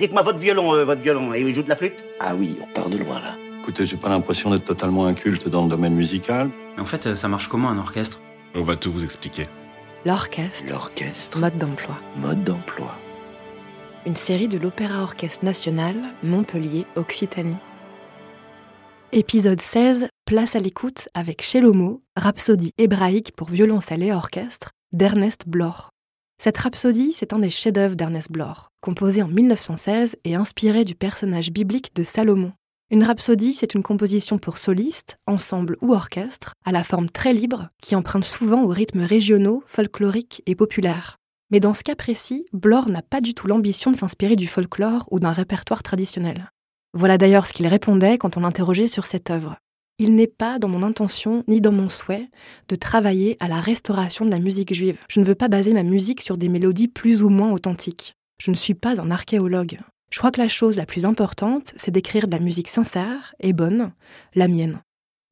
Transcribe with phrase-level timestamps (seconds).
[0.00, 2.02] Dites-moi votre violon, euh, votre violon, et il joue de la flûte?
[2.20, 3.36] Ah oui, on part de loin là.
[3.60, 6.48] Écoutez, j'ai pas l'impression d'être totalement inculte dans le domaine musical.
[6.74, 8.18] Mais en fait, euh, ça marche comment un orchestre?
[8.54, 9.46] On va tout vous expliquer.
[10.06, 11.98] L'orchestre, L'orchestre, mode d'emploi.
[12.16, 12.96] mode d'emploi.
[14.06, 17.58] Une série de l'Opéra Orchestre National, Montpellier, Occitanie.
[19.12, 25.90] Épisode 16, place à l'écoute avec Shelomo, rhapsodie hébraïque pour violoncelle et orchestre, d'Ernest Bloch.
[26.42, 31.50] Cette rhapsodie, c'est un des chefs-d'œuvre d'Ernest Bloch, composé en 1916 et inspiré du personnage
[31.50, 32.54] biblique de Salomon.
[32.90, 37.68] Une rhapsodie, c'est une composition pour soliste, ensemble ou orchestre, à la forme très libre,
[37.82, 41.18] qui emprunte souvent aux rythmes régionaux, folkloriques et populaires.
[41.50, 45.06] Mais dans ce cas précis, Bloch n'a pas du tout l'ambition de s'inspirer du folklore
[45.10, 46.50] ou d'un répertoire traditionnel.
[46.94, 49.58] Voilà d'ailleurs ce qu'il répondait quand on l'interrogeait sur cette œuvre.
[50.02, 52.30] Il n'est pas dans mon intention ni dans mon souhait
[52.70, 54.98] de travailler à la restauration de la musique juive.
[55.10, 58.14] Je ne veux pas baser ma musique sur des mélodies plus ou moins authentiques.
[58.40, 59.78] Je ne suis pas un archéologue.
[60.10, 63.52] Je crois que la chose la plus importante, c'est d'écrire de la musique sincère et
[63.52, 63.92] bonne,
[64.34, 64.80] la mienne.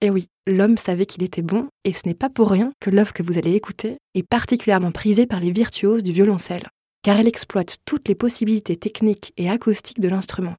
[0.03, 3.15] Et oui, l'homme savait qu'il était bon, et ce n'est pas pour rien que l'œuvre
[3.15, 6.69] que vous allez écouter est particulièrement prisée par les virtuoses du violoncelle,
[7.03, 10.57] car elle exploite toutes les possibilités techniques et acoustiques de l'instrument.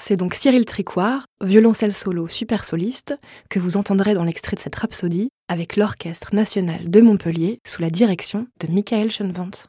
[0.00, 3.18] C'est donc Cyril Tricoire, violoncelle solo super soliste,
[3.50, 7.90] que vous entendrez dans l'extrait de cette rhapsodie avec l'Orchestre national de Montpellier sous la
[7.90, 9.68] direction de Michael Schoenwandt.